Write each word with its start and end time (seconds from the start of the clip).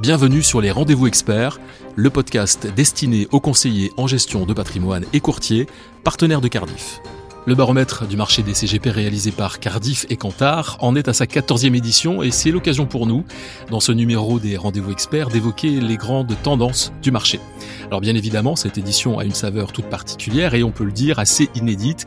Bienvenue 0.00 0.44
sur 0.44 0.60
les 0.60 0.70
Rendez-vous 0.70 1.08
Experts, 1.08 1.58
le 1.96 2.08
podcast 2.08 2.68
destiné 2.76 3.26
aux 3.32 3.40
conseillers 3.40 3.90
en 3.96 4.06
gestion 4.06 4.46
de 4.46 4.54
patrimoine 4.54 5.04
et 5.12 5.18
courtiers, 5.18 5.66
partenaires 6.04 6.40
de 6.40 6.46
Cardiff. 6.46 7.00
Le 7.48 7.54
baromètre 7.54 8.06
du 8.06 8.18
marché 8.18 8.42
des 8.42 8.52
CGP 8.52 8.90
réalisé 8.90 9.32
par 9.32 9.58
Cardiff 9.58 10.04
et 10.10 10.18
Cantar 10.18 10.76
en 10.80 10.94
est 10.94 11.08
à 11.08 11.14
sa 11.14 11.24
14e 11.24 11.74
édition 11.74 12.22
et 12.22 12.30
c'est 12.30 12.50
l'occasion 12.50 12.84
pour 12.84 13.06
nous, 13.06 13.24
dans 13.70 13.80
ce 13.80 13.90
numéro 13.90 14.38
des 14.38 14.58
rendez-vous 14.58 14.92
experts, 14.92 15.28
d'évoquer 15.28 15.80
les 15.80 15.96
grandes 15.96 16.36
tendances 16.42 16.92
du 17.00 17.10
marché. 17.10 17.40
Alors 17.86 18.02
bien 18.02 18.14
évidemment, 18.14 18.54
cette 18.54 18.76
édition 18.76 19.18
a 19.18 19.24
une 19.24 19.32
saveur 19.32 19.72
toute 19.72 19.86
particulière 19.86 20.52
et 20.52 20.62
on 20.62 20.72
peut 20.72 20.84
le 20.84 20.92
dire 20.92 21.18
assez 21.18 21.48
inédite, 21.54 22.06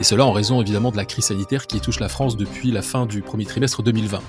et 0.00 0.02
cela 0.02 0.26
en 0.26 0.32
raison 0.32 0.60
évidemment 0.60 0.90
de 0.90 0.96
la 0.96 1.04
crise 1.04 1.26
sanitaire 1.26 1.68
qui 1.68 1.80
touche 1.80 2.00
la 2.00 2.08
France 2.08 2.36
depuis 2.36 2.72
la 2.72 2.82
fin 2.82 3.06
du 3.06 3.22
premier 3.22 3.46
trimestre 3.46 3.84
2020. 3.84 4.20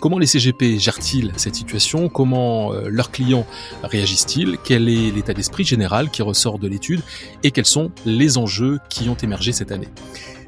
Comment 0.00 0.18
les 0.18 0.24
CGP 0.24 0.78
gèrent-ils 0.78 1.32
cette 1.36 1.56
situation? 1.56 2.08
Comment 2.08 2.72
euh, 2.72 2.88
leurs 2.88 3.10
clients 3.10 3.46
réagissent-ils? 3.82 4.56
Quel 4.64 4.88
est 4.88 5.10
l'état 5.10 5.34
d'esprit 5.34 5.64
général 5.64 6.08
qui 6.08 6.22
ressort 6.22 6.58
de 6.58 6.68
l'étude? 6.68 7.02
Et 7.42 7.50
quels 7.50 7.66
sont 7.66 7.90
les 8.06 8.38
enjeux 8.38 8.78
qui 8.88 9.10
ont 9.10 9.16
émergé 9.16 9.52
cette 9.52 9.72
année? 9.72 9.88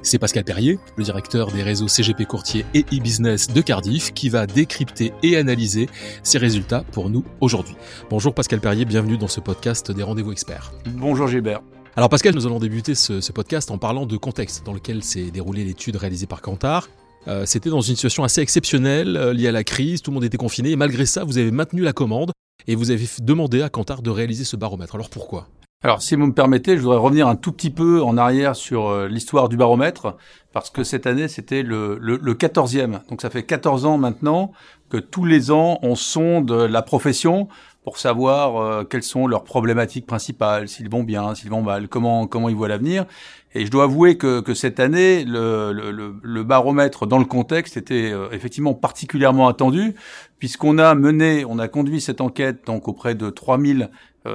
C'est 0.02 0.18
Pascal 0.18 0.44
Perrier, 0.44 0.78
le 0.96 1.04
directeur 1.04 1.52
des 1.52 1.62
réseaux 1.62 1.88
CGP 1.88 2.24
Courtier 2.24 2.64
et 2.72 2.80
e-business 2.92 3.48
de 3.48 3.60
Cardiff, 3.60 4.14
qui 4.14 4.28
va 4.28 4.46
décrypter 4.46 5.12
et 5.22 5.36
analyser 5.36 5.88
ces 6.22 6.38
résultats 6.38 6.84
pour 6.92 7.10
nous 7.10 7.24
aujourd'hui. 7.40 7.74
Bonjour 8.08 8.34
Pascal 8.34 8.60
Perrier, 8.60 8.84
bienvenue 8.84 9.18
dans 9.18 9.28
ce 9.28 9.40
podcast 9.40 9.90
des 9.90 10.02
rendez-vous 10.02 10.32
experts. 10.32 10.72
Bonjour 10.94 11.28
Gilbert. 11.28 11.60
Alors 11.96 12.08
Pascal, 12.08 12.34
nous 12.34 12.46
allons 12.46 12.58
débuter 12.58 12.94
ce, 12.94 13.32
podcast 13.32 13.70
en 13.70 13.76
parlant 13.76 14.06
de 14.06 14.16
contexte 14.16 14.64
dans 14.64 14.72
lequel 14.72 15.02
s'est 15.02 15.30
déroulée 15.30 15.64
l'étude 15.64 15.96
réalisée 15.96 16.26
par 16.26 16.40
Kantar. 16.40 16.88
Euh, 17.26 17.44
c'était 17.44 17.70
dans 17.70 17.80
une 17.80 17.96
situation 17.96 18.24
assez 18.24 18.40
exceptionnelle 18.40 19.16
euh, 19.16 19.34
liée 19.34 19.48
à 19.48 19.52
la 19.52 19.64
crise, 19.64 20.00
tout 20.00 20.10
le 20.10 20.14
monde 20.14 20.24
était 20.24 20.38
confiné 20.38 20.70
et 20.70 20.76
malgré 20.76 21.04
ça, 21.04 21.24
vous 21.24 21.36
avez 21.36 21.50
maintenu 21.50 21.82
la 21.82 21.92
commande 21.92 22.32
et 22.66 22.76
vous 22.76 22.90
avez 22.90 23.06
demandé 23.20 23.62
à 23.62 23.68
Kantar 23.68 24.00
de 24.00 24.10
réaliser 24.10 24.44
ce 24.44 24.56
baromètre. 24.56 24.94
Alors 24.94 25.10
pourquoi? 25.10 25.48
Alors, 25.84 26.02
si 26.02 26.16
vous 26.16 26.26
me 26.26 26.34
permettez, 26.34 26.76
je 26.76 26.82
voudrais 26.82 26.98
revenir 26.98 27.28
un 27.28 27.36
tout 27.36 27.52
petit 27.52 27.70
peu 27.70 28.02
en 28.02 28.16
arrière 28.16 28.56
sur 28.56 28.88
euh, 28.88 29.06
l'histoire 29.06 29.48
du 29.48 29.56
baromètre, 29.56 30.16
parce 30.52 30.70
que 30.70 30.82
cette 30.82 31.06
année, 31.06 31.28
c'était 31.28 31.62
le, 31.62 31.98
le, 32.00 32.18
le 32.20 32.34
14e. 32.34 33.06
Donc, 33.08 33.22
ça 33.22 33.30
fait 33.30 33.44
14 33.44 33.84
ans 33.84 33.96
maintenant 33.96 34.50
que 34.90 34.96
tous 34.96 35.24
les 35.24 35.52
ans, 35.52 35.78
on 35.82 35.94
sonde 35.94 36.50
la 36.50 36.82
profession 36.82 37.46
pour 37.84 37.96
savoir 37.96 38.56
euh, 38.56 38.84
quelles 38.84 39.04
sont 39.04 39.28
leurs 39.28 39.44
problématiques 39.44 40.04
principales, 40.04 40.68
s'ils 40.68 40.90
vont 40.90 41.04
bien, 41.04 41.34
s'ils 41.36 41.48
vont 41.48 41.62
mal, 41.62 41.86
comment, 41.88 42.26
comment 42.26 42.48
ils 42.48 42.56
voient 42.56 42.68
l'avenir. 42.68 43.06
Et 43.54 43.64
je 43.64 43.70
dois 43.70 43.84
avouer 43.84 44.18
que, 44.18 44.40
que 44.40 44.52
cette 44.52 44.78
année, 44.78 45.24
le, 45.24 45.72
le, 45.72 46.14
le, 46.20 46.42
baromètre 46.42 47.06
dans 47.06 47.18
le 47.18 47.24
contexte 47.24 47.76
était 47.76 48.10
euh, 48.12 48.28
effectivement 48.32 48.74
particulièrement 48.74 49.48
attendu, 49.48 49.94
puisqu'on 50.38 50.76
a 50.76 50.94
mené, 50.94 51.44
on 51.46 51.58
a 51.58 51.68
conduit 51.68 52.00
cette 52.00 52.20
enquête 52.20 52.66
donc 52.66 52.88
auprès 52.88 53.14
de 53.14 53.30
3000 53.30 53.82
euh, 53.82 53.86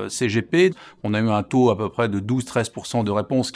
CGP. 0.09 0.73
On 1.03 1.13
a 1.13 1.19
eu 1.19 1.30
un 1.30 1.44
taux 1.44 1.69
à 1.69 1.77
peu 1.77 1.89
près 1.89 2.09
de 2.09 2.19
12-13% 2.19 3.03
de 3.03 3.11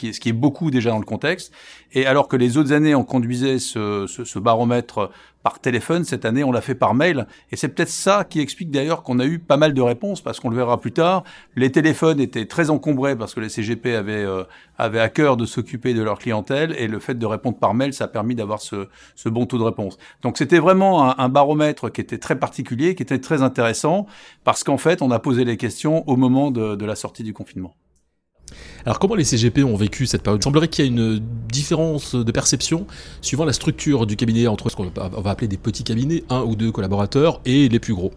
est, 0.08 0.12
ce 0.12 0.20
qui 0.20 0.28
est 0.28 0.32
beaucoup 0.32 0.70
déjà 0.70 0.90
dans 0.90 0.98
le 0.98 1.04
contexte. 1.04 1.52
Et 1.92 2.06
alors 2.06 2.28
que 2.28 2.36
les 2.36 2.56
autres 2.56 2.72
années, 2.72 2.94
on 2.94 3.04
conduisait 3.04 3.58
ce, 3.58 4.06
ce, 4.06 4.24
ce 4.24 4.38
baromètre 4.38 5.10
par 5.42 5.60
téléphone, 5.60 6.04
cette 6.04 6.24
année, 6.24 6.44
on 6.44 6.52
l'a 6.52 6.60
fait 6.60 6.74
par 6.74 6.94
mail. 6.94 7.26
Et 7.52 7.56
c'est 7.56 7.68
peut-être 7.68 7.90
ça 7.90 8.24
qui 8.28 8.40
explique 8.40 8.70
d'ailleurs 8.70 9.02
qu'on 9.02 9.18
a 9.18 9.24
eu 9.24 9.38
pas 9.38 9.56
mal 9.56 9.72
de 9.72 9.80
réponses, 9.80 10.20
parce 10.20 10.40
qu'on 10.40 10.50
le 10.50 10.56
verra 10.56 10.80
plus 10.80 10.92
tard. 10.92 11.24
Les 11.56 11.70
téléphones 11.70 12.20
étaient 12.20 12.46
très 12.46 12.70
encombrés 12.70 13.16
parce 13.16 13.34
que 13.34 13.40
les 13.40 13.48
CGP 13.48 13.94
avaient, 13.94 14.24
euh, 14.24 14.44
avaient 14.78 15.00
à 15.00 15.08
cœur 15.08 15.36
de 15.36 15.46
s'occuper 15.46 15.94
de 15.94 16.02
leur 16.02 16.18
clientèle, 16.18 16.74
et 16.78 16.88
le 16.88 16.98
fait 16.98 17.14
de 17.14 17.26
répondre 17.26 17.58
par 17.58 17.74
mail, 17.74 17.92
ça 17.92 18.04
a 18.04 18.08
permis 18.08 18.34
d'avoir 18.34 18.60
ce, 18.60 18.88
ce 19.14 19.28
bon 19.28 19.46
taux 19.46 19.58
de 19.58 19.64
réponse. 19.64 19.98
Donc 20.22 20.38
c'était 20.38 20.58
vraiment 20.58 21.18
un, 21.18 21.28
baromètre 21.28 21.92
qui 21.92 22.00
était 22.00 22.18
très 22.18 22.38
particulier, 22.38 22.94
qui 22.94 23.02
était 23.02 23.20
très 23.20 23.42
intéressant, 23.42 24.06
parce 24.44 24.64
qu'en 24.64 24.78
fait, 24.78 25.02
on 25.02 25.10
a 25.10 25.18
posé 25.18 25.44
les 25.44 25.56
questions 25.56 26.08
au 26.08 26.16
moment 26.16 26.50
de, 26.50 26.74
de 26.74 26.84
la 26.84 26.96
sortie 26.96 27.22
du 27.22 27.32
confinement. 27.32 27.74
Alors 28.84 28.98
comment 28.98 29.14
les 29.14 29.24
CGP 29.24 29.64
ont 29.64 29.76
vécu 29.76 30.06
cette 30.06 30.22
période? 30.22 30.40
Il 30.40 30.44
semblerait 30.44 30.68
qu'il 30.68 30.84
y 30.84 30.88
ait 30.88 30.90
une 30.90 31.20
différence 31.48 32.14
de 32.14 32.32
perception 32.32 32.86
suivant 33.20 33.44
la 33.44 33.52
structure 33.52 34.06
du 34.06 34.16
cabinet 34.16 34.46
entre 34.46 34.70
ce 34.70 34.76
qu'on 34.76 34.90
va 34.94 35.30
appeler 35.30 35.48
des 35.48 35.56
petits 35.56 35.84
cabinets, 35.84 36.24
un 36.30 36.42
ou 36.42 36.56
deux 36.56 36.72
collaborateurs, 36.72 37.40
et 37.44 37.68
les 37.68 37.80
plus 37.80 37.94
gros. 37.94 38.12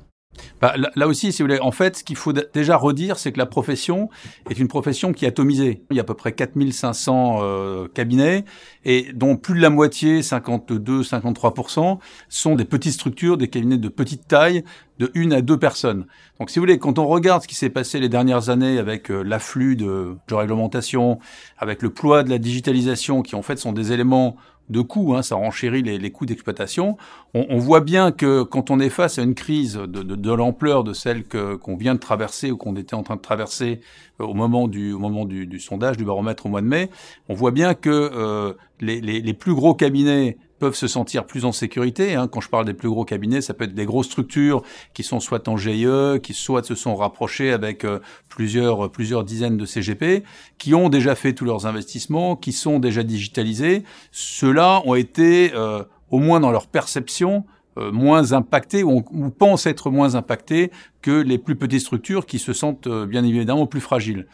Bah, 0.61 0.75
là, 0.95 1.07
aussi, 1.07 1.31
si 1.31 1.41
vous 1.41 1.47
voulez, 1.47 1.59
en 1.59 1.71
fait, 1.71 1.97
ce 1.97 2.03
qu'il 2.03 2.15
faut 2.15 2.33
déjà 2.33 2.77
redire, 2.77 3.17
c'est 3.17 3.31
que 3.31 3.37
la 3.37 3.45
profession 3.45 4.09
est 4.49 4.57
une 4.59 4.67
profession 4.67 5.11
qui 5.11 5.25
est 5.25 5.27
atomisée. 5.27 5.83
Il 5.89 5.97
y 5.97 5.99
a 5.99 6.03
à 6.03 6.05
peu 6.05 6.13
près 6.13 6.33
4500 6.33 7.39
euh, 7.41 7.87
cabinets, 7.93 8.45
et 8.85 9.11
dont 9.13 9.37
plus 9.37 9.55
de 9.55 9.61
la 9.61 9.69
moitié, 9.69 10.21
52-53%, 10.21 11.99
sont 12.29 12.55
des 12.55 12.65
petites 12.65 12.93
structures, 12.93 13.37
des 13.37 13.47
cabinets 13.47 13.77
de 13.77 13.89
petite 13.89 14.27
taille, 14.27 14.63
de 14.99 15.11
une 15.15 15.33
à 15.33 15.41
deux 15.41 15.57
personnes. 15.57 16.05
Donc, 16.39 16.49
si 16.49 16.59
vous 16.59 16.63
voulez, 16.63 16.77
quand 16.77 16.99
on 16.99 17.07
regarde 17.07 17.41
ce 17.41 17.47
qui 17.47 17.55
s'est 17.55 17.69
passé 17.69 17.99
les 17.99 18.09
dernières 18.09 18.49
années 18.49 18.77
avec 18.77 19.09
euh, 19.09 19.23
l'afflux 19.23 19.75
de, 19.75 20.15
de 20.27 20.35
réglementation, 20.35 21.19
avec 21.57 21.81
le 21.81 21.89
poids 21.89 22.23
de 22.23 22.29
la 22.29 22.37
digitalisation, 22.37 23.21
qui 23.21 23.35
en 23.35 23.41
fait 23.41 23.57
sont 23.57 23.73
des 23.73 23.91
éléments 23.91 24.37
de 24.71 24.81
coûts, 24.81 25.15
hein, 25.15 25.21
ça 25.21 25.35
renchérit 25.35 25.83
les, 25.83 25.97
les 25.97 26.11
coûts 26.11 26.25
d'exploitation. 26.25 26.97
On, 27.33 27.45
on, 27.49 27.57
voit 27.57 27.81
bien 27.81 28.11
que 28.11 28.43
quand 28.43 28.71
on 28.71 28.79
est 28.79 28.89
face 28.89 29.19
à 29.19 29.23
une 29.23 29.35
crise 29.35 29.75
de, 29.75 29.85
de, 29.85 30.15
de 30.15 30.31
l'ampleur 30.31 30.83
de 30.83 30.93
celle 30.93 31.25
qu'on 31.27 31.75
vient 31.75 31.93
de 31.93 31.99
traverser 31.99 32.51
ou 32.51 32.57
qu'on 32.57 32.75
était 32.75 32.95
en 32.95 33.03
train 33.03 33.17
de 33.17 33.21
traverser 33.21 33.81
euh, 34.19 34.25
au 34.25 34.33
moment 34.33 34.67
du, 34.67 34.93
au 34.93 34.99
moment 34.99 35.25
du, 35.25 35.45
du, 35.45 35.59
sondage, 35.59 35.97
du 35.97 36.05
baromètre 36.05 36.45
au 36.45 36.49
mois 36.49 36.61
de 36.61 36.67
mai, 36.67 36.89
on 37.29 37.33
voit 37.33 37.51
bien 37.51 37.73
que 37.73 37.89
euh, 37.89 38.53
les, 38.79 39.01
les, 39.01 39.21
les, 39.21 39.33
plus 39.33 39.53
gros 39.53 39.75
cabinets 39.75 40.37
peuvent 40.61 40.75
se 40.75 40.87
sentir 40.87 41.25
plus 41.25 41.43
en 41.43 41.51
sécurité. 41.51 42.13
Hein. 42.13 42.27
Quand 42.27 42.39
je 42.39 42.47
parle 42.47 42.65
des 42.65 42.75
plus 42.75 42.87
gros 42.87 43.03
cabinets, 43.03 43.41
ça 43.41 43.55
peut 43.55 43.63
être 43.63 43.73
des 43.73 43.87
grosses 43.87 44.05
structures 44.05 44.61
qui 44.93 45.01
sont 45.01 45.19
soit 45.19 45.47
en 45.47 45.57
GIE, 45.57 46.21
qui 46.21 46.35
soit 46.35 46.63
se 46.63 46.75
sont 46.75 46.95
rapprochés 46.95 47.51
avec 47.51 47.83
euh, 47.83 47.99
plusieurs, 48.29 48.91
plusieurs 48.91 49.23
dizaines 49.23 49.57
de 49.57 49.65
CGP, 49.65 50.23
qui 50.59 50.75
ont 50.75 50.89
déjà 50.89 51.15
fait 51.15 51.33
tous 51.33 51.45
leurs 51.45 51.65
investissements, 51.65 52.35
qui 52.35 52.51
sont 52.51 52.77
déjà 52.77 53.01
digitalisés. 53.01 53.83
Ceux-là 54.11 54.83
ont 54.85 54.93
été, 54.93 55.51
euh, 55.55 55.83
au 56.11 56.19
moins 56.19 56.39
dans 56.39 56.51
leur 56.51 56.67
perception, 56.67 57.43
euh, 57.77 57.91
moins 57.91 58.33
impactés 58.33 58.83
ou, 58.83 59.03
ou, 59.11 59.29
pensent 59.29 59.65
être 59.65 59.89
moins 59.89 60.15
impactés 60.15 60.71
que 61.01 61.11
les 61.11 61.37
plus 61.37 61.55
petites 61.55 61.81
structures 61.81 62.25
qui 62.25 62.39
se 62.39 62.53
sentent 62.53 62.87
euh, 62.87 63.05
bien 63.05 63.23
évidemment 63.23 63.65
plus 63.65 63.81
fragiles. 63.81 64.27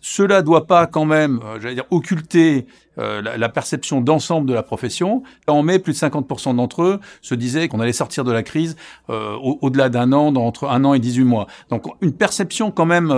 Cela 0.00 0.42
doit 0.42 0.66
pas 0.66 0.86
quand 0.86 1.04
même, 1.04 1.40
euh, 1.44 1.60
j'allais 1.60 1.74
dire, 1.74 1.86
occulter 1.90 2.66
euh, 2.98 3.20
la, 3.20 3.48
perception 3.50 4.00
d'ensemble 4.00 4.48
de 4.48 4.54
la 4.54 4.62
profession. 4.62 5.22
En 5.46 5.62
mai, 5.62 5.78
plus 5.78 5.92
de 5.92 5.98
50% 5.98 6.56
d'entre 6.56 6.82
eux 6.82 7.00
se 7.20 7.34
disaient 7.34 7.68
qu'on 7.68 7.80
allait 7.80 7.92
sortir 7.92 8.24
de 8.24 8.32
la 8.32 8.42
crise 8.42 8.76
au-delà 9.08 9.90
d'un 9.90 10.12
an, 10.12 10.34
entre 10.36 10.68
un 10.68 10.82
an 10.84 10.94
et 10.94 10.98
18 10.98 11.24
mois. 11.24 11.46
Donc 11.68 11.84
une 12.00 12.12
perception 12.12 12.70
quand 12.70 12.86
même, 12.86 13.12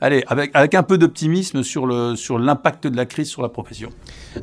allez, 0.00 0.24
avec, 0.26 0.50
avec 0.54 0.74
un 0.74 0.82
peu 0.82 0.98
d'optimisme 0.98 1.62
sur 1.62 1.86
le 1.86 2.16
sur 2.16 2.40
l'impact 2.40 2.88
de 2.88 2.96
la 2.96 3.06
crise 3.06 3.28
sur 3.28 3.42
la 3.42 3.48
profession. 3.48 3.90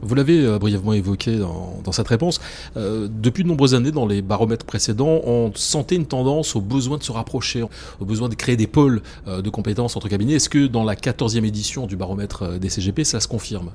Vous 0.01 0.15
l'avez 0.15 0.57
brièvement 0.57 0.93
évoqué 0.93 1.35
dans, 1.37 1.81
dans 1.83 1.91
cette 1.91 2.07
réponse. 2.07 2.39
depuis 2.75 3.43
de 3.43 3.49
nombreuses 3.49 3.75
années, 3.75 3.91
dans 3.91 4.07
les 4.07 4.21
baromètres 4.21 4.65
précédents, 4.65 5.19
on 5.25 5.51
sentait 5.53 5.95
une 5.95 6.07
tendance 6.07 6.55
au 6.55 6.61
besoin 6.61 6.97
de 6.97 7.03
se 7.03 7.11
rapprocher, 7.11 7.63
au 7.99 8.05
besoin 8.05 8.29
de 8.29 8.35
créer 8.35 8.55
des 8.55 8.67
pôles 8.67 9.01
de 9.25 9.49
compétences 9.49 9.95
entre 9.95 10.07
cabinets. 10.07 10.33
Est-ce 10.35 10.49
que 10.49 10.67
dans 10.67 10.83
la 10.83 10.95
14e 10.95 11.45
édition 11.45 11.87
du 11.87 11.95
baromètre 11.95 12.59
des 12.59 12.69
CGP, 12.69 13.03
ça 13.03 13.19
se 13.19 13.27
confirme? 13.27 13.71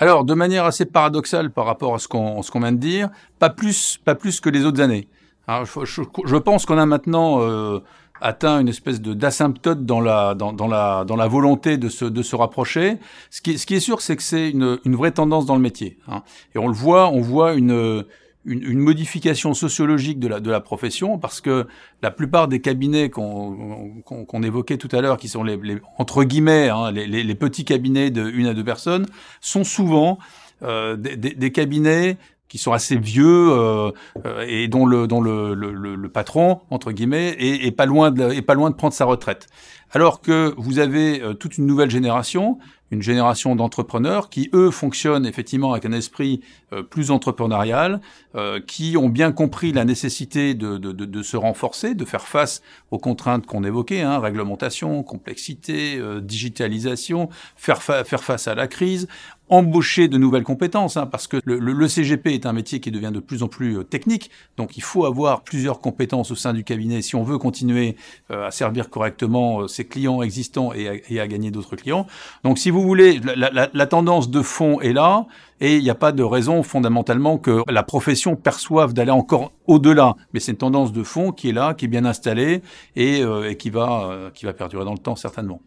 Alors, 0.00 0.24
de 0.24 0.32
manière 0.32 0.64
assez 0.64 0.86
paradoxale 0.86 1.50
par 1.50 1.66
rapport 1.66 1.94
à 1.94 1.98
ce 1.98 2.08
qu'on 2.08 2.40
qu'on 2.40 2.60
vient 2.60 2.72
de 2.72 2.78
dire, 2.78 3.10
pas 3.38 3.50
plus 3.50 3.98
pas 4.02 4.14
plus 4.14 4.40
que 4.40 4.48
les 4.48 4.64
autres 4.64 4.80
années. 4.80 5.08
Alors, 5.46 5.66
je, 5.66 5.84
je, 5.84 6.02
je 6.24 6.36
pense 6.36 6.64
qu'on 6.64 6.78
a 6.78 6.86
maintenant 6.86 7.42
euh, 7.42 7.80
atteint 8.22 8.60
une 8.60 8.68
espèce 8.68 9.02
de 9.02 9.12
d'asymptote 9.12 9.84
dans 9.84 10.00
la 10.00 10.34
dans, 10.34 10.54
dans, 10.54 10.68
la 10.68 11.04
dans 11.04 11.16
la 11.16 11.28
volonté 11.28 11.76
de 11.76 11.90
se 11.90 12.06
de 12.06 12.22
se 12.22 12.34
rapprocher. 12.34 12.96
Ce 13.30 13.42
qui 13.42 13.58
ce 13.58 13.66
qui 13.66 13.74
est 13.74 13.80
sûr, 13.80 14.00
c'est 14.00 14.16
que 14.16 14.22
c'est 14.22 14.50
une 14.50 14.78
une 14.86 14.96
vraie 14.96 15.12
tendance 15.12 15.44
dans 15.44 15.54
le 15.54 15.60
métier. 15.60 15.98
Hein. 16.08 16.22
Et 16.54 16.58
on 16.58 16.66
le 16.66 16.74
voit, 16.74 17.10
on 17.10 17.20
voit 17.20 17.52
une 17.52 18.04
une, 18.44 18.78
modification 18.78 19.54
sociologique 19.54 20.18
de 20.18 20.28
la, 20.28 20.40
de 20.40 20.50
la 20.50 20.60
profession, 20.60 21.18
parce 21.18 21.40
que 21.40 21.66
la 22.02 22.10
plupart 22.10 22.48
des 22.48 22.60
cabinets 22.60 23.10
qu'on 23.10 24.02
qu 24.06 24.26
qu 24.26 24.46
évoquait 24.46 24.78
tout 24.78 24.88
à 24.92 25.00
l'heure, 25.00 25.18
qui 25.18 25.28
sont 25.28 25.44
les, 25.44 25.58
entre 25.98 26.24
guillemets 26.24 26.68
hein, 26.68 26.90
les, 26.90 27.34
petits 27.34 27.64
cabinets 27.64 28.10
de 28.10 28.28
une 28.28 28.46
à 28.46 28.54
deux 28.54 28.64
personnes, 28.64 29.06
sont 29.40 29.64
souvent 29.64 30.18
euh, 30.62 30.96
des, 30.96 31.52
cabinets 31.52 32.16
qui 32.50 32.58
sont 32.58 32.72
assez 32.72 32.96
vieux 32.96 33.52
euh, 33.52 33.92
euh, 34.26 34.44
et 34.46 34.68
dont 34.68 34.84
le 34.84 35.06
dont 35.06 35.22
le, 35.22 35.54
le, 35.54 35.72
le, 35.72 36.08
patron 36.10 36.60
entre 36.70 36.90
guillemets 36.90 37.36
est, 37.38 37.64
est, 37.64 37.70
pas 37.70 37.86
loin 37.86 38.10
de 38.10 38.30
est 38.32 38.42
pas 38.42 38.54
loin 38.54 38.68
de 38.70 38.74
prendre 38.74 38.92
sa 38.92 39.06
retraite. 39.06 39.46
Alors 39.92 40.20
que 40.20 40.52
vous 40.58 40.78
avez 40.78 41.22
euh, 41.22 41.32
toute 41.32 41.58
une 41.58 41.66
nouvelle 41.66 41.90
génération, 41.90 42.58
une 42.90 43.02
génération 43.02 43.56
d'entrepreneurs 43.56 44.30
qui, 44.30 44.50
eux, 44.52 44.70
fonctionnent 44.70 45.26
effectivement 45.26 45.72
avec 45.72 45.84
un 45.84 45.92
esprit 45.92 46.40
euh, 46.72 46.82
plus 46.82 47.10
entrepreneurial, 47.10 48.00
euh, 48.34 48.60
qui 48.60 48.96
ont 48.96 49.08
bien 49.08 49.32
compris 49.32 49.72
la 49.72 49.84
nécessité 49.84 50.54
de, 50.54 50.76
de, 50.76 50.92
de, 50.92 51.04
de, 51.04 51.22
se 51.22 51.36
renforcer, 51.36 51.94
de 51.94 52.04
faire 52.04 52.26
face 52.26 52.62
aux 52.90 52.98
contraintes 52.98 53.46
qu'on 53.46 53.64
évoquait, 53.64 54.02
hein, 54.02 54.18
réglementation, 54.18 55.02
complexité, 55.02 55.98
euh, 55.98 56.20
digitalisation, 56.20 57.28
faire, 57.56 57.82
faire 57.82 58.22
face 58.22 58.48
à 58.48 58.54
la 58.54 58.66
crise, 58.66 59.08
embaucher 59.50 60.08
de 60.08 60.16
nouvelles 60.16 60.44
compétences, 60.44 60.96
hein, 60.96 61.06
parce 61.06 61.26
que 61.26 61.38
le, 61.44 61.58
le, 61.58 61.88
CGP 61.88 62.28
est 62.28 62.46
un 62.46 62.52
métier 62.52 62.80
qui 62.80 62.90
devient 62.90 63.10
de 63.12 63.18
plus 63.18 63.42
en 63.42 63.48
plus 63.48 63.78
euh, 63.78 63.82
technique, 63.82 64.30
donc 64.56 64.76
il 64.76 64.82
faut 64.82 65.04
avoir 65.04 65.42
plusieurs 65.42 65.80
compétences 65.80 66.30
au 66.30 66.36
sein 66.36 66.52
du 66.52 66.62
cabinet 66.62 67.02
si 67.02 67.16
on 67.16 67.24
veut 67.24 67.36
continuer 67.36 67.96
euh, 68.30 68.46
à 68.46 68.52
servir 68.52 68.88
correctement 68.90 69.62
euh, 69.62 69.68
ses 69.68 69.86
clients 69.86 70.22
existants 70.22 70.72
et 70.72 70.88
à, 70.88 70.92
et 71.08 71.20
à 71.20 71.26
gagner 71.26 71.50
d'autres 71.50 71.74
clients. 71.74 72.06
Donc 72.44 72.58
si 72.58 72.70
vous 72.70 72.82
voulez, 72.82 73.18
la, 73.18 73.50
la, 73.50 73.68
la 73.72 73.86
tendance 73.86 74.30
de 74.30 74.40
fond 74.40 74.80
est 74.80 74.92
là, 74.92 75.26
et 75.60 75.76
il 75.76 75.82
n'y 75.82 75.90
a 75.90 75.94
pas 75.94 76.12
de 76.12 76.22
raison 76.22 76.62
fondamentalement 76.62 77.38
que 77.38 77.62
la 77.68 77.82
profession 77.82 78.36
perçoive 78.36 78.92
d'aller 78.92 79.10
encore 79.10 79.52
au-delà. 79.66 80.16
Mais 80.32 80.40
c'est 80.40 80.52
une 80.52 80.58
tendance 80.58 80.92
de 80.92 81.02
fond 81.02 81.32
qui 81.32 81.50
est 81.50 81.52
là, 81.52 81.74
qui 81.74 81.86
est 81.86 81.88
bien 81.88 82.04
installée 82.04 82.62
et, 82.96 83.20
et 83.20 83.56
qui, 83.56 83.70
va, 83.70 84.30
qui 84.34 84.46
va 84.46 84.52
perdurer 84.52 84.84
dans 84.84 84.92
le 84.92 84.98
temps 84.98 85.16
certainement. 85.16 85.60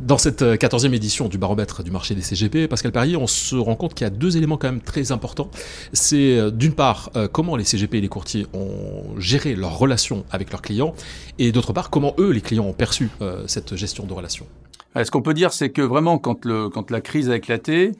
Dans 0.00 0.18
cette 0.18 0.42
14e 0.42 0.94
édition 0.94 1.28
du 1.28 1.38
baromètre 1.38 1.82
du 1.82 1.90
marché 1.90 2.14
des 2.14 2.22
CGP, 2.22 2.66
Pascal 2.66 2.92
Perrier, 2.92 3.16
on 3.16 3.26
se 3.26 3.54
rend 3.54 3.76
compte 3.76 3.94
qu'il 3.94 4.04
y 4.04 4.08
a 4.08 4.10
deux 4.10 4.36
éléments 4.36 4.56
quand 4.56 4.68
même 4.68 4.80
très 4.80 5.12
importants. 5.12 5.50
C'est 5.92 6.38
euh, 6.38 6.50
d'une 6.50 6.74
part 6.74 7.10
euh, 7.14 7.28
comment 7.28 7.56
les 7.56 7.64
CGP 7.64 7.98
et 7.98 8.00
les 8.00 8.08
courtiers 8.08 8.46
ont 8.52 9.18
géré 9.18 9.54
leurs 9.54 9.78
relations 9.78 10.24
avec 10.30 10.50
leurs 10.50 10.62
clients, 10.62 10.94
et 11.38 11.52
d'autre 11.52 11.72
part 11.72 11.90
comment 11.90 12.14
eux, 12.18 12.30
les 12.30 12.40
clients, 12.40 12.64
ont 12.64 12.72
perçu 12.72 13.10
euh, 13.20 13.44
cette 13.46 13.76
gestion 13.76 14.04
de 14.04 14.12
relations. 14.12 14.46
Ce 14.94 15.10
qu'on 15.10 15.22
peut 15.22 15.32
dire, 15.32 15.54
c'est 15.54 15.70
que 15.70 15.80
vraiment, 15.80 16.18
quand, 16.18 16.44
le, 16.44 16.68
quand 16.68 16.90
la 16.90 17.00
crise 17.00 17.30
a 17.30 17.36
éclaté, 17.36 17.92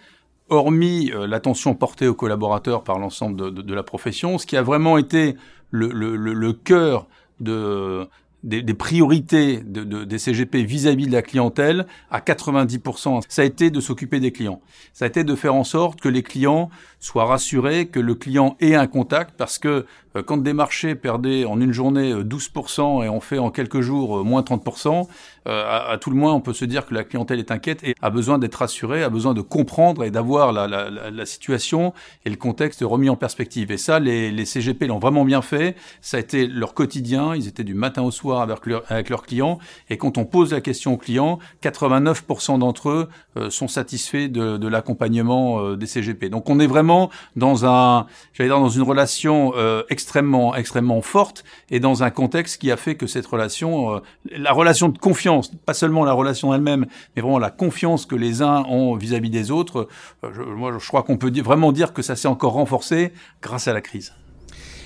hormis 0.52 1.10
l'attention 1.26 1.75
portée 1.75 2.06
aux 2.06 2.14
collaborateurs 2.14 2.84
par 2.84 2.99
l'ensemble 2.99 3.52
de, 3.52 3.75
la 3.75 3.82
profession, 3.82 4.38
ce 4.38 4.46
qui 4.46 4.56
a 4.56 4.62
vraiment 4.62 4.99
été 4.99 5.37
le, 5.70 6.52
cœur 6.52 7.08
de, 7.40 8.06
des, 8.43 8.75
priorités 8.75 9.58
de, 9.58 9.84
de, 9.84 10.04
des 10.04 10.19
CGP 10.19 10.64
vis-à-vis 10.64 11.06
de 11.06 11.12
la 11.12 11.22
clientèle 11.22 11.87
à 12.10 12.20
90%. 12.20 13.22
Ça 13.28 13.43
a 13.43 13.44
été 13.44 13.70
de 13.70 13.81
s'occuper 13.81 14.20
des 14.20 14.32
clients. 14.32 14.60
Ça 14.93 15.04
a 15.04 15.08
été 15.08 15.25
de 15.25 15.34
faire 15.34 15.54
en 15.54 15.64
sorte 15.64 16.00
que 16.00 16.08
les 16.08 16.22
clients 16.22 16.70
soient 16.98 17.26
rassurés, 17.26 17.87
que 17.87 18.00
le 18.00 18.14
client 18.14 18.56
ait 18.60 18.75
un 18.75 18.87
contact, 18.87 19.34
parce 19.37 19.58
que 19.58 19.69
euh, 19.69 19.87
quand 20.20 20.36
des 20.36 20.52
marchés 20.52 20.94
perdaient 20.94 21.44
en 21.44 21.60
une 21.60 21.72
journée 21.72 22.12
12% 22.12 23.00
euh, 23.00 23.04
et 23.04 23.08
on 23.08 23.20
fait 23.20 23.38
en 23.38 23.50
quelques 23.50 23.80
jours 23.80 24.18
euh, 24.18 24.22
moins 24.22 24.42
30%, 24.42 25.06
à, 25.44 25.90
à, 25.90 25.98
tout 25.98 26.10
le 26.10 26.16
moins 26.16 26.32
on 26.32 26.40
peut 26.40 26.52
se 26.52 26.64
dire 26.64 26.86
que 26.86 26.94
la 26.94 27.02
clientèle 27.02 27.40
est 27.40 27.50
inquiète 27.50 27.82
et 27.82 27.96
a 28.00 28.10
besoin 28.10 28.38
d'être 28.38 28.54
rassurée, 28.56 29.02
a 29.02 29.08
besoin 29.08 29.34
de 29.34 29.40
comprendre 29.40 30.04
et 30.04 30.12
d'avoir 30.12 30.52
la, 30.52 30.68
la, 30.68 30.88
la, 30.88 31.26
situation 31.26 31.92
et 32.24 32.30
le 32.30 32.36
contexte 32.36 32.80
remis 32.82 33.08
en 33.08 33.16
perspective. 33.16 33.72
Et 33.72 33.76
ça, 33.76 33.98
les, 33.98 34.30
les 34.30 34.44
CGP 34.44 34.86
l'ont 34.86 35.00
vraiment 35.00 35.24
bien 35.24 35.42
fait. 35.42 35.74
Ça 36.00 36.16
a 36.16 36.20
été 36.20 36.46
leur 36.46 36.74
quotidien. 36.74 37.34
Ils 37.34 37.48
étaient 37.48 37.64
du 37.64 37.74
matin 37.74 38.02
au 38.02 38.12
soir 38.12 38.40
avec, 38.40 38.66
leur, 38.66 38.84
avec 38.88 39.08
leurs 39.08 39.22
clients. 39.22 39.58
Et 39.90 39.96
quand 39.96 40.16
on 40.16 40.24
pose 40.24 40.52
la 40.52 40.60
question 40.60 40.94
aux 40.94 40.96
clients, 40.96 41.40
89% 41.62 42.58
d'entre 42.58 42.90
eux 42.90 43.08
euh, 43.36 43.50
sont 43.50 43.68
satisfaits 43.68 44.28
de, 44.28 44.58
de 44.58 44.68
l'accompagnement 44.68 45.60
euh, 45.60 45.76
des 45.76 45.86
CGP. 45.86 46.28
Donc 46.28 46.50
on 46.50 46.60
est 46.60 46.66
vraiment 46.66 47.10
dans 47.34 47.66
un, 47.66 48.06
j'allais 48.32 48.50
dire, 48.50 48.60
dans 48.60 48.68
une 48.68 48.82
relation 48.82 49.52
euh, 49.56 49.82
extrêmement, 50.02 50.54
extrêmement 50.54 51.00
forte 51.00 51.44
et 51.70 51.81
dans 51.81 52.02
un 52.02 52.10
contexte 52.10 52.60
qui 52.60 52.70
a 52.70 52.76
fait 52.76 52.96
que 52.96 53.06
cette 53.06 53.26
relation, 53.26 54.02
la 54.31 54.52
relation 54.52 54.88
de 54.88 54.99
confiance, 54.99 55.50
pas 55.64 55.75
seulement 55.75 56.04
la 56.04 56.12
relation 56.12 56.52
elle-même, 56.52 56.87
mais 57.16 57.22
vraiment 57.22 57.38
la 57.38 57.50
confiance 57.50 58.06
que 58.06 58.16
les 58.16 58.43
uns 58.43 58.64
ont 58.69 58.96
vis-à-vis 58.96 59.31
des 59.31 59.50
autres, 59.50 59.88
je, 60.22 60.43
moi 60.43 60.72
je 60.78 60.88
crois 60.88 61.02
qu'on 61.02 61.16
peut 61.16 61.32
vraiment 61.40 61.72
dire 61.72 61.93
que 61.93 62.02
ça 62.02 62.16
s'est 62.16 62.28
encore 62.28 62.52
renforcé 62.52 63.12
grâce 63.40 63.69
à 63.69 63.72
la 63.72 63.81
crise. 63.81 64.12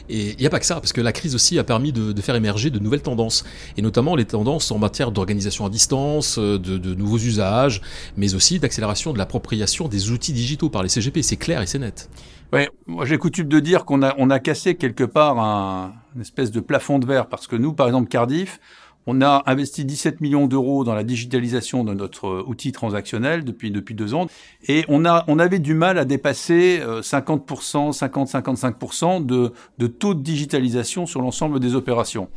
Et 0.09 0.33
il 0.33 0.39
n'y 0.39 0.47
a 0.47 0.51
pas 0.51 0.61
que 0.61 0.67
ça, 0.67 0.77
parce 0.77 0.93
que 0.93 1.01
la 1.01 1.13
crise 1.13 1.35
aussi 1.35 1.59
a 1.59 1.65
permis 1.65 1.93
de, 1.93 2.13
de, 2.13 2.23
faire 2.23 2.35
émerger 2.35 2.71
de 2.71 2.79
nouvelles 2.79 3.03
tendances, 3.03 3.45
et 3.77 3.83
notamment 3.83 4.17
les 4.17 4.25
tendances 4.25 4.71
en 4.71 4.79
matière 4.79 5.11
d'organisation 5.11 5.67
à 5.67 5.71
distance, 5.71 6.39
de, 6.39 6.57
de, 6.57 6.95
nouveaux 6.95 7.19
usages, 7.19 7.81
mais 8.17 8.35
aussi 8.35 8.59
d'accélération 8.59 9.13
de 9.13 9.19
l'appropriation 9.19 9.89
des 9.89 10.11
outils 10.11 10.33
digitaux 10.33 10.71
par 10.71 10.83
les 10.83 10.89
CGP. 10.89 11.23
C'est 11.23 11.37
clair 11.37 11.63
et 11.63 11.67
c'est 11.67 11.79
net. 11.79 12.09
Oui, 12.53 12.69
moi 12.87 13.05
j'ai 13.05 13.19
coutume 13.19 13.49
de 13.49 13.59
dire 13.59 13.85
qu'on 13.85 14.03
a, 14.03 14.15
on 14.19 14.31
a 14.31 14.39
cassé 14.39 14.77
quelque 14.77 15.03
part 15.03 15.39
un, 15.41 15.95
une 16.15 16.21
espèce 16.21 16.53
de 16.53 16.61
plafond 16.61 16.99
de 16.99 17.07
verre, 17.07 17.27
parce 17.27 17.47
que 17.47 17.57
nous, 17.57 17.73
par 17.73 17.87
exemple, 17.87 18.09
Cardiff, 18.09 18.61
on 19.07 19.21
a 19.21 19.43
investi 19.47 19.85
17 19.85 20.21
millions 20.21 20.47
d'euros 20.47 20.85
dans 20.85 20.95
la 20.95 21.05
digitalisation 21.05 21.85
de 21.85 21.95
notre 21.95 22.27
euh, 22.27 22.45
outil 22.47 22.73
transactionnel 22.73 23.45
depuis 23.45 23.71
depuis 23.71 23.95
deux 23.95 24.15
ans 24.15 24.27
et 24.69 24.85
on 24.89 25.05
a 25.05 25.25
on 25.29 25.39
avait 25.39 25.59
du 25.59 25.75
mal 25.75 25.99
à 25.99 26.05
dépasser 26.05 26.81
50%, 26.81 27.97
50-55% 27.97 29.25
de, 29.25 29.53
de 29.79 29.87
taux 29.87 30.15
de 30.15 30.23
digitalisation 30.23 31.07
sur 31.07 31.21
l'ensemble 31.21 31.61
des 31.61 31.75
opérations. 31.75 32.29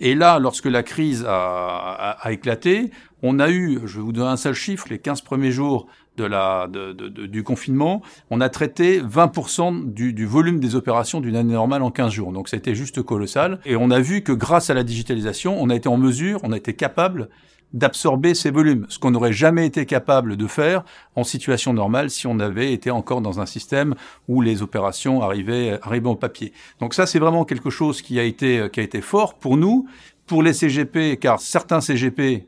Et 0.00 0.14
là, 0.14 0.38
lorsque 0.38 0.66
la 0.66 0.82
crise 0.82 1.24
a, 1.26 1.30
a, 1.30 2.10
a 2.26 2.32
éclaté, 2.32 2.90
on 3.22 3.38
a 3.38 3.48
eu, 3.48 3.80
je 3.84 3.96
vais 3.96 4.04
vous 4.04 4.12
donner 4.12 4.28
un 4.28 4.36
seul 4.36 4.54
chiffre, 4.54 4.86
les 4.90 4.98
15 4.98 5.22
premiers 5.22 5.50
jours 5.50 5.86
de 6.16 6.24
la, 6.24 6.68
de, 6.68 6.92
de, 6.92 7.26
du 7.26 7.42
confinement, 7.42 8.02
on 8.30 8.40
a 8.40 8.48
traité 8.48 9.00
20% 9.00 9.92
du, 9.92 10.12
du, 10.12 10.26
volume 10.26 10.60
des 10.60 10.76
opérations 10.76 11.20
d'une 11.20 11.36
année 11.36 11.54
normale 11.54 11.82
en 11.82 11.90
15 11.90 12.12
jours. 12.12 12.32
Donc 12.32 12.48
c'était 12.48 12.74
juste 12.74 13.02
colossal. 13.02 13.58
Et 13.64 13.76
on 13.76 13.90
a 13.90 14.00
vu 14.00 14.22
que 14.22 14.32
grâce 14.32 14.70
à 14.70 14.74
la 14.74 14.84
digitalisation, 14.84 15.60
on 15.60 15.70
a 15.70 15.74
été 15.74 15.88
en 15.88 15.96
mesure, 15.96 16.40
on 16.42 16.52
a 16.52 16.56
été 16.56 16.74
capable 16.74 17.28
d'absorber 17.72 18.34
ces 18.34 18.52
volumes, 18.52 18.86
ce 18.88 19.00
qu'on 19.00 19.10
n'aurait 19.10 19.32
jamais 19.32 19.66
été 19.66 19.84
capable 19.84 20.36
de 20.36 20.46
faire 20.46 20.84
en 21.16 21.24
situation 21.24 21.72
normale 21.72 22.08
si 22.08 22.28
on 22.28 22.38
avait 22.38 22.72
été 22.72 22.92
encore 22.92 23.20
dans 23.20 23.40
un 23.40 23.46
système 23.46 23.96
où 24.28 24.42
les 24.42 24.62
opérations 24.62 25.22
arrivaient, 25.22 25.80
arrivaient 25.82 26.08
au 26.08 26.14
papier. 26.14 26.52
Donc 26.78 26.94
ça, 26.94 27.06
c'est 27.06 27.18
vraiment 27.18 27.44
quelque 27.44 27.70
chose 27.70 28.00
qui 28.00 28.20
a 28.20 28.22
été, 28.22 28.68
qui 28.72 28.78
a 28.78 28.84
été 28.84 29.00
fort 29.00 29.34
pour 29.34 29.56
nous, 29.56 29.88
pour 30.26 30.44
les 30.44 30.52
CGP, 30.52 31.18
car 31.18 31.40
certains 31.40 31.80
CGP 31.80 32.46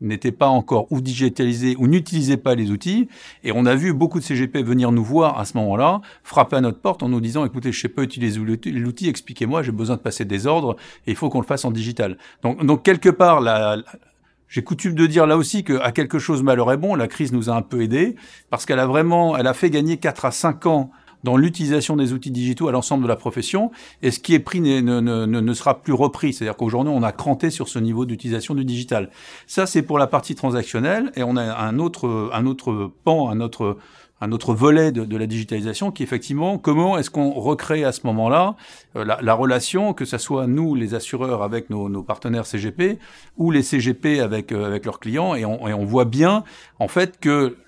n'étaient 0.00 0.32
pas 0.32 0.48
encore 0.48 0.86
ou 0.90 1.00
digitalisés 1.00 1.76
ou 1.78 1.86
n'utilisaient 1.86 2.36
pas 2.36 2.54
les 2.54 2.70
outils. 2.70 3.08
Et 3.44 3.52
on 3.52 3.66
a 3.66 3.74
vu 3.74 3.92
beaucoup 3.92 4.18
de 4.18 4.24
CGP 4.24 4.62
venir 4.62 4.92
nous 4.92 5.04
voir 5.04 5.38
à 5.38 5.44
ce 5.44 5.56
moment-là, 5.56 6.00
frapper 6.22 6.56
à 6.56 6.60
notre 6.60 6.80
porte 6.80 7.02
en 7.02 7.08
nous 7.08 7.20
disant, 7.20 7.44
écoutez, 7.44 7.72
je 7.72 7.80
sais 7.80 7.88
pas 7.88 8.02
utiliser 8.02 8.40
l'outil, 8.40 9.08
expliquez-moi, 9.08 9.62
j'ai 9.62 9.72
besoin 9.72 9.96
de 9.96 10.02
passer 10.02 10.24
des 10.24 10.46
ordres 10.46 10.76
et 11.06 11.12
il 11.12 11.16
faut 11.16 11.28
qu'on 11.28 11.40
le 11.40 11.46
fasse 11.46 11.64
en 11.64 11.70
digital. 11.70 12.18
Donc, 12.42 12.64
donc 12.64 12.82
quelque 12.82 13.08
part, 13.08 13.40
la, 13.40 13.78
j'ai 14.48 14.62
coutume 14.62 14.94
de 14.94 15.06
dire 15.06 15.26
là 15.26 15.36
aussi 15.36 15.64
qu'à 15.64 15.92
quelque 15.92 16.18
chose 16.18 16.42
malheur 16.42 16.70
est 16.72 16.76
bon, 16.76 16.94
la 16.94 17.08
crise 17.08 17.32
nous 17.32 17.50
a 17.50 17.54
un 17.54 17.62
peu 17.62 17.82
aidés 17.82 18.16
parce 18.50 18.66
qu'elle 18.66 18.78
a 18.78 18.86
vraiment, 18.86 19.36
elle 19.36 19.46
a 19.46 19.54
fait 19.54 19.70
gagner 19.70 19.96
4 19.96 20.24
à 20.24 20.30
5 20.30 20.66
ans 20.66 20.90
dans 21.26 21.36
l'utilisation 21.36 21.96
des 21.96 22.12
outils 22.12 22.30
digitaux 22.30 22.68
à 22.68 22.72
l'ensemble 22.72 23.02
de 23.02 23.08
la 23.08 23.16
profession. 23.16 23.72
Et 24.00 24.12
ce 24.12 24.20
qui 24.20 24.32
est 24.32 24.38
pris 24.38 24.60
ne, 24.60 24.80
ne, 24.80 25.00
ne, 25.00 25.26
ne 25.26 25.54
sera 25.54 25.82
plus 25.82 25.92
repris. 25.92 26.32
C'est-à-dire 26.32 26.56
qu'aujourd'hui, 26.56 26.92
on 26.94 27.02
a 27.02 27.10
cranté 27.10 27.50
sur 27.50 27.68
ce 27.68 27.80
niveau 27.80 28.06
d'utilisation 28.06 28.54
du 28.54 28.64
digital. 28.64 29.10
Ça, 29.48 29.66
c'est 29.66 29.82
pour 29.82 29.98
la 29.98 30.06
partie 30.06 30.36
transactionnelle. 30.36 31.10
Et 31.16 31.24
on 31.24 31.36
a 31.36 31.42
un 31.42 31.80
autre, 31.80 32.30
un 32.32 32.46
autre 32.46 32.92
pan, 33.02 33.28
un 33.28 33.40
autre 33.40 33.76
un 34.22 34.32
autre 34.32 34.54
volet 34.54 34.92
de, 34.92 35.04
de, 35.04 35.16
la 35.18 35.26
digitalisation 35.26 35.90
qui 35.90 36.02
effectivement 36.02 36.56
comment 36.56 36.96
est-ce 36.96 37.10
qu'on 37.10 37.32
recrée 37.32 37.84
à 37.84 37.92
ce 37.92 38.00
moment-là 38.06 38.56
euh, 38.96 39.04
la, 39.04 39.18
la, 39.20 39.34
relation 39.34 39.92
que 39.92 40.06
ce 40.06 40.16
soit 40.16 40.46
nous 40.46 40.74
les 40.74 40.94
assureurs 40.94 41.42
avec 41.42 41.68
nos, 41.68 41.90
nos 41.90 42.02
partenaires 42.02 42.46
CGP 42.46 42.98
ou 43.36 43.50
les 43.50 43.62
CGP 43.62 44.20
avec 44.20 44.52
euh, 44.52 44.64
avec 44.64 44.86
leurs 44.86 45.00
clients 45.00 45.34
et 45.34 45.44
on, 45.44 45.68
et 45.68 45.74
on 45.74 45.84
voit 45.84 46.06
bien 46.06 46.44
en 46.78 46.88
fait 46.88 47.20
que 47.20 47.58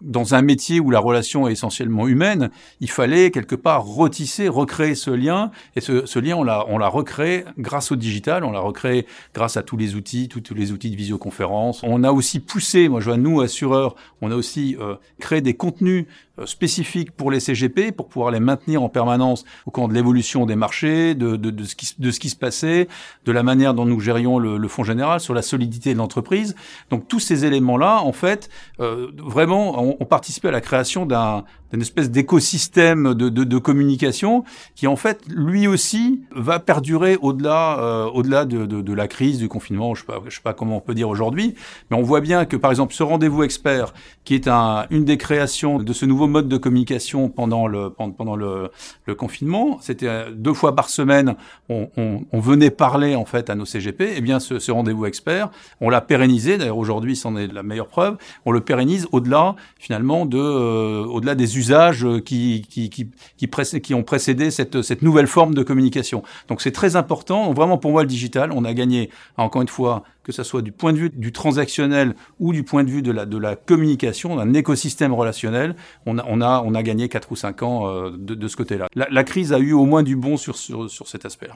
dans 0.00 0.34
un 0.34 0.42
métier 0.42 0.80
où 0.80 0.90
la 0.90 0.98
relation 0.98 1.48
est 1.48 1.52
essentiellement 1.52 2.06
humaine, 2.06 2.50
il 2.80 2.90
fallait 2.90 3.30
quelque 3.30 3.54
part 3.54 3.84
retisser, 3.84 4.48
recréer 4.48 4.94
ce 4.94 5.10
lien. 5.10 5.50
Et 5.74 5.80
ce, 5.80 6.04
ce 6.06 6.18
lien, 6.18 6.36
on 6.36 6.44
l'a, 6.44 6.64
on 6.68 6.78
l'a 6.78 6.88
recréé 6.88 7.44
grâce 7.58 7.92
au 7.92 7.96
digital, 7.96 8.44
on 8.44 8.52
l'a 8.52 8.60
recréé 8.60 9.06
grâce 9.34 9.56
à 9.56 9.62
tous 9.62 9.76
les 9.76 9.94
outils, 9.94 10.28
tous, 10.28 10.54
les 10.54 10.72
outils 10.72 10.90
de 10.90 10.96
visioconférence. 10.96 11.82
On 11.82 12.04
a 12.04 12.12
aussi 12.12 12.40
poussé, 12.40 12.88
moi 12.88 13.00
je 13.00 13.06
vois, 13.06 13.16
nous, 13.16 13.40
assureurs, 13.40 13.96
on 14.20 14.30
a 14.30 14.34
aussi 14.34 14.76
euh, 14.80 14.96
créé 15.18 15.40
des 15.40 15.54
contenus 15.54 16.06
spécifiques 16.44 17.12
pour 17.12 17.30
les 17.30 17.40
CGP 17.40 17.92
pour 17.92 18.08
pouvoir 18.08 18.30
les 18.30 18.40
maintenir 18.40 18.82
en 18.82 18.88
permanence 18.88 19.44
au 19.64 19.70
cours 19.70 19.88
de 19.88 19.94
l'évolution 19.94 20.46
des 20.46 20.56
marchés, 20.56 21.14
de, 21.14 21.36
de, 21.36 21.50
de, 21.50 21.64
ce 21.64 21.74
qui, 21.74 21.94
de 21.98 22.10
ce 22.10 22.20
qui 22.20 22.28
se 22.28 22.36
passait, 22.36 22.88
de 23.24 23.32
la 23.32 23.42
manière 23.42 23.74
dont 23.74 23.86
nous 23.86 24.00
gérions 24.00 24.38
le, 24.38 24.58
le 24.58 24.68
fonds 24.68 24.84
général, 24.84 25.20
sur 25.20 25.34
la 25.34 25.42
solidité 25.42 25.94
de 25.94 25.98
l'entreprise. 25.98 26.54
Donc 26.90 27.08
tous 27.08 27.20
ces 27.20 27.44
éléments-là, 27.44 28.00
en 28.02 28.12
fait, 28.12 28.50
euh, 28.80 29.08
vraiment, 29.16 29.82
on, 29.82 29.96
on, 29.98 30.04
participait 30.04 30.48
à 30.48 30.52
la 30.52 30.60
création 30.60 31.06
d'un 31.06 31.44
d'une 31.72 31.82
espèce 31.82 32.10
d'écosystème 32.10 33.14
de, 33.14 33.28
de, 33.28 33.44
de, 33.44 33.58
communication 33.58 34.44
qui 34.74 34.86
en 34.86 34.96
fait 34.96 35.22
lui 35.28 35.66
aussi 35.66 36.20
va 36.34 36.58
perdurer 36.58 37.16
au-delà 37.20 37.78
euh, 37.80 38.04
au-delà 38.06 38.44
de, 38.44 38.66
de, 38.66 38.92
la 38.92 39.08
crise 39.08 39.38
du 39.38 39.48
confinement 39.48 39.94
je 39.94 40.00
sais 40.00 40.06
pas 40.06 40.20
je 40.26 40.34
sais 40.34 40.42
pas 40.42 40.54
comment 40.54 40.76
on 40.76 40.80
peut 40.80 40.94
dire 40.94 41.08
aujourd'hui. 41.08 41.54
Mais 41.90 41.96
on 41.96 42.02
voit 42.02 42.20
bien 42.20 42.44
que 42.44 42.56
par 42.56 42.70
exemple 42.70 42.94
ce 42.94 43.02
rendez-vous 43.02 43.42
expert 43.42 43.92
qui 44.24 44.34
est 44.34 44.48
un, 44.48 44.86
une 44.90 45.04
des 45.04 45.16
créations 45.16 45.78
de 45.78 45.92
ce 45.92 46.06
nouveau 46.06 46.26
mode 46.26 46.48
de 46.48 46.56
communication 46.56 47.28
pendant 47.28 47.66
le 47.66 47.90
pendant 47.90 48.36
le, 48.36 48.70
le 49.04 49.14
confinement 49.14 49.78
c'était 49.80 50.06
euh, 50.08 50.30
deux 50.30 50.54
fois 50.54 50.74
par 50.74 50.88
semaine 50.88 51.34
on, 51.68 51.88
on, 51.96 52.20
on, 52.32 52.40
venait 52.40 52.70
parler 52.70 53.16
en 53.16 53.24
fait 53.24 53.50
à 53.50 53.54
nos 53.54 53.64
CGP 53.64 54.02
et 54.02 54.14
eh 54.16 54.20
bien 54.20 54.40
ce, 54.40 54.58
ce 54.58 54.70
rendez-vous 54.70 55.06
expert 55.06 55.50
on 55.80 55.90
l'a 55.90 56.00
pérennisé. 56.00 56.58
D'ailleurs 56.58 56.78
aujourd'hui 56.78 57.16
c'en 57.16 57.36
est 57.36 57.52
la 57.52 57.62
meilleure 57.62 57.88
preuve. 57.88 58.16
On 58.44 58.52
le 58.52 58.60
pérennise 58.60 59.06
au-delà 59.12 59.56
finalement 59.78 60.26
de 60.26 60.38
euh, 60.38 61.04
au-delà 61.04 61.34
des 61.34 61.55
usages 61.56 62.06
qui, 62.24 62.66
qui, 62.68 62.90
qui, 62.90 63.10
qui, 63.36 63.80
qui 63.80 63.94
ont 63.94 64.02
précédé 64.02 64.50
cette, 64.50 64.82
cette 64.82 65.02
nouvelle 65.02 65.26
forme 65.26 65.54
de 65.54 65.62
communication. 65.62 66.22
Donc 66.48 66.60
c'est 66.60 66.72
très 66.72 66.96
important. 66.96 67.52
Vraiment 67.52 67.78
pour 67.78 67.92
moi 67.92 68.02
le 68.02 68.08
digital, 68.08 68.52
on 68.52 68.64
a 68.64 68.74
gagné 68.74 69.10
encore 69.36 69.62
une 69.62 69.68
fois 69.68 70.04
que 70.26 70.32
ce 70.32 70.42
soit 70.42 70.60
du 70.60 70.72
point 70.72 70.92
de 70.92 70.98
vue 70.98 71.10
du 71.14 71.30
transactionnel 71.30 72.16
ou 72.40 72.52
du 72.52 72.64
point 72.64 72.82
de 72.82 72.90
vue 72.90 73.00
de 73.00 73.12
la, 73.12 73.26
de 73.26 73.38
la 73.38 73.54
communication, 73.54 74.34
d'un 74.34 74.54
écosystème 74.54 75.14
relationnel, 75.14 75.76
on 76.04 76.18
a, 76.18 76.24
on 76.26 76.40
a, 76.40 76.64
on 76.66 76.74
a 76.74 76.82
gagné 76.82 77.08
4 77.08 77.30
ou 77.30 77.36
5 77.36 77.62
ans 77.62 77.86
euh, 77.86 78.10
de, 78.10 78.34
de 78.34 78.48
ce 78.48 78.56
côté-là. 78.56 78.88
La, 78.96 79.06
la, 79.08 79.22
crise 79.22 79.52
a 79.52 79.60
eu 79.60 79.72
au 79.72 79.84
moins 79.84 80.02
du 80.02 80.16
bon 80.16 80.36
sur, 80.36 80.56
sur, 80.56 80.90
sur 80.90 81.06
cet 81.06 81.24
aspect. 81.26 81.46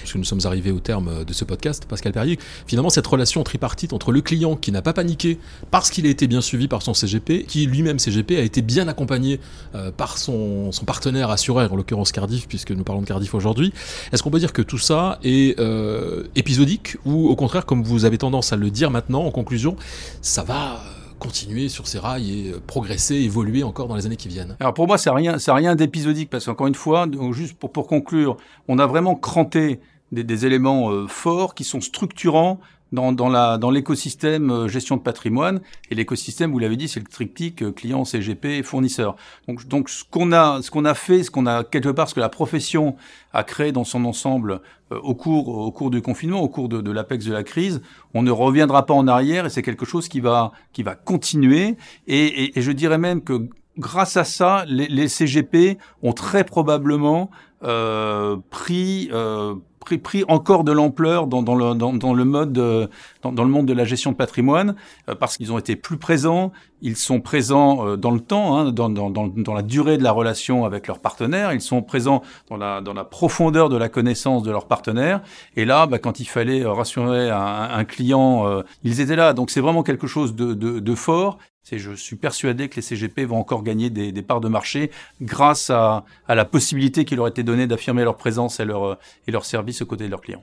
Parce 0.00 0.12
que 0.12 0.18
nous 0.18 0.24
sommes 0.24 0.42
arrivés 0.44 0.70
au 0.70 0.78
terme 0.78 1.24
de 1.24 1.32
ce 1.32 1.46
podcast, 1.46 1.86
Pascal 1.86 2.12
Perrier, 2.12 2.38
finalement 2.66 2.90
cette 2.90 3.06
relation 3.06 3.42
tripartite 3.44 3.94
entre 3.94 4.12
le 4.12 4.20
client 4.20 4.56
qui 4.56 4.72
n'a 4.72 4.82
pas 4.82 4.92
paniqué 4.92 5.38
parce 5.70 5.88
qu'il 5.88 6.04
a 6.04 6.10
été 6.10 6.26
bien 6.26 6.42
suivi 6.42 6.68
par 6.68 6.82
son 6.82 6.92
CGP, 6.92 7.44
qui 7.48 7.64
lui-même 7.64 7.98
CGP 7.98 8.36
a 8.36 8.42
été 8.42 8.60
bien 8.60 8.88
accompagné 8.88 9.40
euh, 9.74 9.90
par 9.90 10.18
son, 10.18 10.70
son 10.70 10.84
partenaire 10.84 11.30
assureur, 11.30 11.72
en 11.72 11.76
l'occurrence 11.76 12.12
Cardiff, 12.12 12.46
puisque 12.46 12.72
nous 12.72 12.84
parlons 12.84 13.00
de 13.00 13.06
Cardiff 13.06 13.34
aujourd'hui. 13.34 13.72
Est-ce 14.12 14.22
qu'on 14.22 14.30
peut 14.30 14.38
dire 14.38 14.52
que 14.52 14.60
tout 14.60 14.76
ça 14.76 15.18
est 15.24 15.58
euh, 15.58 16.24
épisodique 16.36 16.98
ou 17.06 17.28
au 17.28 17.34
contraire, 17.34 17.64
comme 17.64 17.82
vous 17.82 18.04
avez 18.04 18.17
tendance 18.18 18.52
à 18.52 18.56
le 18.56 18.70
dire 18.70 18.90
maintenant 18.90 19.24
en 19.24 19.30
conclusion, 19.30 19.76
ça 20.20 20.42
va 20.42 20.80
continuer 21.18 21.68
sur 21.68 21.88
ces 21.88 21.98
rails 21.98 22.30
et 22.30 22.52
progresser, 22.66 23.16
évoluer 23.16 23.62
encore 23.62 23.88
dans 23.88 23.96
les 23.96 24.06
années 24.06 24.16
qui 24.16 24.28
viennent. 24.28 24.56
Alors 24.60 24.74
pour 24.74 24.86
moi, 24.86 24.98
c'est 24.98 25.10
rien, 25.10 25.38
c'est 25.38 25.52
rien 25.52 25.74
d'épisodique 25.74 26.30
parce 26.30 26.44
qu'encore 26.44 26.66
une 26.68 26.74
fois, 26.74 27.06
juste 27.32 27.58
pour, 27.58 27.72
pour 27.72 27.86
conclure, 27.86 28.36
on 28.68 28.78
a 28.78 28.86
vraiment 28.86 29.14
cranté 29.14 29.80
des, 30.12 30.24
des 30.24 30.46
éléments 30.46 30.90
euh, 30.90 31.06
forts 31.06 31.54
qui 31.54 31.64
sont 31.64 31.80
structurants 31.80 32.60
dans, 32.92 33.12
dans, 33.12 33.28
la, 33.28 33.58
dans 33.58 33.70
l'écosystème 33.70 34.50
euh, 34.50 34.68
gestion 34.68 34.96
de 34.96 35.02
patrimoine. 35.02 35.60
Et 35.90 35.94
l'écosystème, 35.94 36.52
vous 36.52 36.58
l'avez 36.58 36.76
dit, 36.76 36.88
c'est 36.88 37.00
le 37.00 37.06
triptyque 37.06 37.62
euh, 37.62 37.72
client, 37.72 38.04
CGP, 38.04 38.62
fournisseur. 38.62 39.16
Donc, 39.46 39.66
donc 39.66 39.88
ce 39.88 40.04
qu'on 40.04 40.32
a, 40.32 40.62
ce 40.62 40.70
qu'on 40.70 40.84
a 40.84 40.94
fait, 40.94 41.22
ce 41.22 41.30
qu'on 41.30 41.46
a 41.46 41.64
quelque 41.64 41.90
part, 41.90 42.08
ce 42.08 42.14
que 42.14 42.20
la 42.20 42.28
profession 42.28 42.96
a 43.32 43.44
créé 43.44 43.72
dans 43.72 43.84
son 43.84 44.04
ensemble 44.04 44.60
euh, 44.92 44.98
au 45.02 45.14
cours, 45.14 45.48
au 45.48 45.70
cours 45.70 45.90
du 45.90 46.02
confinement, 46.02 46.40
au 46.40 46.48
cours 46.48 46.68
de, 46.68 46.80
de 46.80 46.90
l'apex 46.90 47.24
de 47.24 47.32
la 47.32 47.42
crise, 47.42 47.82
on 48.14 48.22
ne 48.22 48.30
reviendra 48.30 48.86
pas 48.86 48.94
en 48.94 49.06
arrière 49.06 49.46
et 49.46 49.50
c'est 49.50 49.62
quelque 49.62 49.86
chose 49.86 50.08
qui 50.08 50.20
va, 50.20 50.52
qui 50.72 50.82
va 50.82 50.94
continuer. 50.94 51.76
Et, 52.06 52.26
et, 52.26 52.58
et 52.58 52.62
je 52.62 52.72
dirais 52.72 52.98
même 52.98 53.22
que 53.22 53.48
grâce 53.78 54.16
à 54.16 54.24
ça, 54.24 54.64
les, 54.66 54.88
les 54.88 55.08
CGP 55.08 55.78
ont 56.02 56.12
très 56.12 56.44
probablement 56.44 57.30
euh, 57.64 58.36
pris 58.50 59.08
euh, 59.12 59.54
pris, 59.96 60.24
encore 60.28 60.64
de 60.64 60.72
l'ampleur 60.72 61.26
dans, 61.26 61.40
le, 61.54 61.74
dans, 61.74 62.12
le 62.12 62.24
mode, 62.24 62.52
dans, 62.52 63.32
dans, 63.32 63.44
le 63.44 63.50
monde 63.50 63.66
de 63.66 63.72
la 63.72 63.84
gestion 63.84 64.12
de 64.12 64.16
patrimoine, 64.16 64.74
euh, 65.08 65.14
parce 65.14 65.38
qu'ils 65.38 65.52
ont 65.52 65.58
été 65.58 65.76
plus 65.76 65.96
présents, 65.96 66.52
ils 66.82 66.96
sont 66.96 67.20
présents 67.20 67.86
euh, 67.86 67.96
dans 67.96 68.10
le 68.10 68.20
temps, 68.20 68.58
hein, 68.58 68.72
dans, 68.72 69.54
la 69.54 69.62
durée 69.62 69.98
de 69.98 70.02
la 70.02 70.12
relation 70.12 70.64
avec 70.64 70.86
leurs 70.86 70.98
partenaires, 70.98 71.52
ils 71.52 71.60
sont 71.60 71.82
présents 71.82 72.22
dans 72.48 72.56
la, 72.56 73.04
profondeur 73.04 73.68
de 73.68 73.76
la 73.76 73.88
connaissance 73.88 74.42
de 74.42 74.50
leurs 74.50 74.66
partenaires, 74.66 75.20
et 75.56 75.64
là, 75.64 75.86
bah, 75.86 75.98
quand 75.98 76.20
il 76.20 76.26
fallait 76.26 76.64
rassurer 76.64 77.30
un, 77.30 77.84
client, 77.84 78.46
euh, 78.46 78.62
ils 78.84 79.00
étaient 79.00 79.16
là. 79.16 79.32
Donc 79.32 79.50
c'est 79.50 79.60
vraiment 79.60 79.82
quelque 79.82 80.06
chose 80.06 80.34
de, 80.34 80.94
fort. 80.94 81.38
Je 81.70 81.94
suis 81.94 82.16
persuadé 82.16 82.68
que 82.68 82.76
les 82.76 82.82
CGP 82.82 83.24
vont 83.24 83.38
encore 83.38 83.62
gagner 83.62 83.90
des, 83.90 84.22
parts 84.22 84.40
de 84.40 84.48
marché 84.48 84.90
grâce 85.20 85.70
à, 85.70 86.04
à 86.26 86.34
la 86.34 86.44
possibilité 86.44 87.04
qui 87.04 87.14
leur 87.14 87.26
a 87.26 87.28
été 87.28 87.42
donnée 87.42 87.66
d'affirmer 87.66 88.04
leur 88.04 88.16
présence 88.16 88.58
et 88.60 88.64
leur, 88.64 88.98
et 89.26 89.30
leur 89.30 89.44
service 89.44 89.82
aux 89.82 89.86
côtés 89.86 90.06
de 90.06 90.10
leurs 90.10 90.22
clients. 90.22 90.42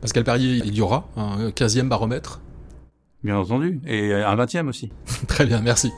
Pascal 0.00 0.24
Perrier, 0.24 0.62
il 0.64 0.74
y 0.74 0.80
aura 0.80 1.08
un 1.16 1.50
15e 1.50 1.88
baromètre 1.88 2.40
Bien 3.26 3.38
entendu, 3.38 3.80
et 3.84 4.14
un 4.14 4.36
20e 4.36 4.68
aussi. 4.68 4.92
Très 5.26 5.46
bien, 5.46 5.60
merci. 5.60 5.90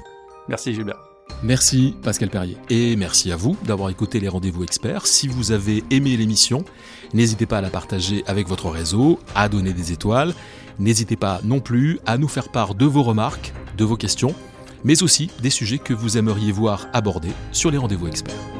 Merci 0.48 0.72
Gilbert. 0.72 0.96
Merci 1.42 1.94
Pascal 2.02 2.30
Perrier. 2.30 2.56
Et 2.70 2.96
merci 2.96 3.30
à 3.30 3.36
vous 3.36 3.54
d'avoir 3.66 3.90
écouté 3.90 4.18
les 4.18 4.28
rendez-vous 4.28 4.64
experts. 4.64 5.06
Si 5.06 5.28
vous 5.28 5.52
avez 5.52 5.84
aimé 5.90 6.16
l'émission, 6.16 6.64
n'hésitez 7.12 7.44
pas 7.44 7.58
à 7.58 7.60
la 7.60 7.68
partager 7.68 8.24
avec 8.26 8.48
votre 8.48 8.70
réseau, 8.70 9.18
à 9.34 9.50
donner 9.50 9.74
des 9.74 9.92
étoiles. 9.92 10.32
N'hésitez 10.78 11.16
pas 11.16 11.42
non 11.44 11.60
plus 11.60 12.00
à 12.06 12.16
nous 12.16 12.28
faire 12.28 12.48
part 12.48 12.74
de 12.74 12.86
vos 12.86 13.02
remarques, 13.02 13.52
de 13.76 13.84
vos 13.84 13.96
questions, 13.98 14.34
mais 14.82 15.02
aussi 15.02 15.30
des 15.42 15.50
sujets 15.50 15.76
que 15.76 15.92
vous 15.92 16.16
aimeriez 16.16 16.50
voir 16.50 16.86
abordés 16.94 17.32
sur 17.52 17.70
les 17.70 17.76
rendez-vous 17.76 18.06
experts. 18.06 18.57